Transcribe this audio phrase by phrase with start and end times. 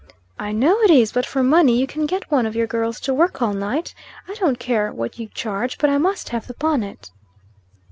[0.39, 3.13] "I know it is; but for money you can get one of your girls to
[3.13, 3.93] work all night.
[4.27, 7.11] I don't care what you charge; but I must have the bonnet."